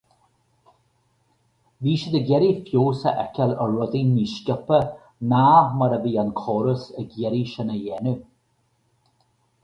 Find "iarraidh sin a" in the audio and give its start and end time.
7.25-7.77